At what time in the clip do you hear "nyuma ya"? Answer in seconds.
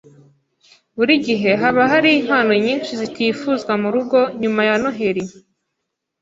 4.41-4.75